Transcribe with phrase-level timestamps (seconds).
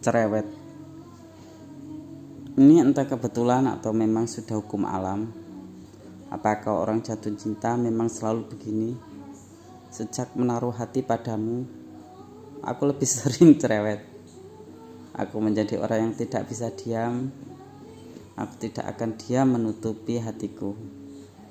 [0.00, 0.46] cerewet.
[2.56, 5.28] Ini entah kebetulan atau memang sudah hukum alam.
[6.32, 8.96] Apakah orang jatuh cinta memang selalu begini?
[9.92, 11.68] Sejak menaruh hati padamu
[12.64, 14.02] aku lebih sering cerewet.
[15.16, 17.28] Aku menjadi orang yang tidak bisa diam.
[18.36, 20.72] Aku tidak akan diam menutupi hatiku.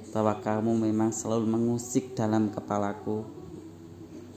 [0.10, 3.26] Bahwa kamu memang selalu mengusik dalam kepalaku.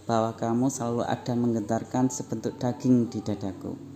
[0.04, 3.87] Bahwa kamu selalu ada menggetarkan sebentuk daging di dadaku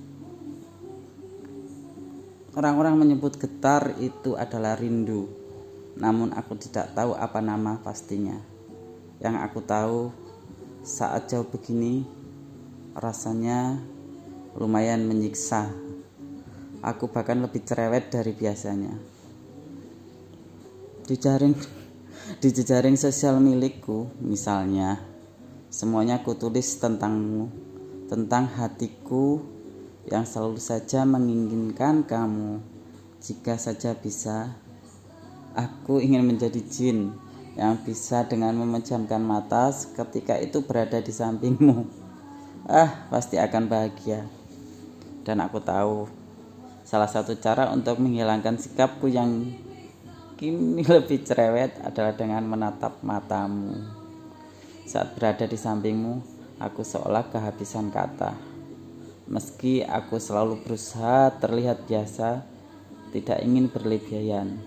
[2.53, 5.25] Orang-orang menyebut getar itu adalah rindu,
[5.97, 8.37] namun aku tidak tahu apa nama pastinya.
[9.25, 10.01] Yang aku tahu,
[10.85, 12.05] saat jauh begini,
[12.93, 13.81] rasanya
[14.53, 15.73] lumayan menyiksa.
[16.85, 19.01] Aku bahkan lebih cerewet dari biasanya.
[21.09, 21.57] Di jaring
[22.45, 25.01] di jejaring sosial milikku, misalnya,
[25.73, 27.49] semuanya aku tulis tentangmu,
[28.13, 29.41] tentang hatiku
[30.11, 32.59] yang selalu saja menginginkan kamu.
[33.23, 34.51] Jika saja bisa,
[35.55, 37.15] aku ingin menjadi jin
[37.55, 41.87] yang bisa dengan memejamkan mata ketika itu berada di sampingmu.
[42.67, 44.27] Ah, pasti akan bahagia.
[45.23, 46.11] Dan aku tahu
[46.83, 49.55] salah satu cara untuk menghilangkan sikapku yang
[50.35, 53.79] kini lebih cerewet adalah dengan menatap matamu.
[54.83, 56.15] Saat berada di sampingmu,
[56.59, 58.52] aku seolah kehabisan kata.
[59.31, 62.43] Meski aku selalu berusaha terlihat biasa,
[63.15, 64.59] tidak ingin berlebihan.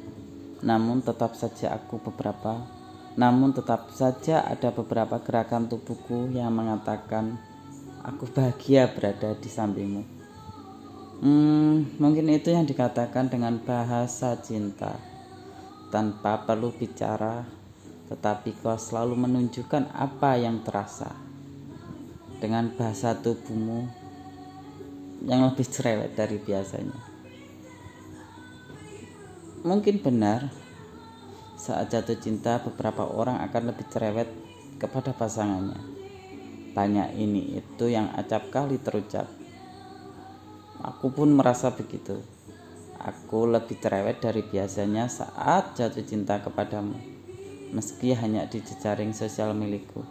[0.64, 2.76] Namun tetap saja aku beberapa
[3.16, 7.40] namun tetap saja ada beberapa gerakan tubuhku yang mengatakan
[8.04, 10.04] aku bahagia berada di sampingmu.
[11.24, 15.00] Hmm, mungkin itu yang dikatakan dengan bahasa cinta.
[15.96, 17.48] Tanpa perlu bicara,
[18.12, 21.16] tetapi kau selalu menunjukkan apa yang terasa.
[22.44, 24.05] Dengan bahasa tubuhmu
[25.26, 27.00] yang lebih cerewet dari biasanya.
[29.66, 30.54] Mungkin benar,
[31.58, 34.30] saat jatuh cinta beberapa orang akan lebih cerewet
[34.78, 35.82] kepada pasangannya.
[36.78, 39.26] Banyak ini itu yang acap kali terucap.
[40.86, 42.22] Aku pun merasa begitu.
[43.02, 47.02] Aku lebih cerewet dari biasanya saat jatuh cinta kepadamu.
[47.74, 50.06] Meski hanya di jejaring sosial milikku.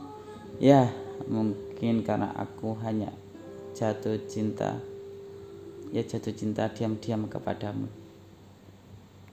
[0.58, 0.90] Ya,
[1.30, 3.14] mungkin karena aku hanya
[3.78, 4.82] jatuh cinta
[5.92, 8.03] ya jatuh cinta diam-diam kepadamu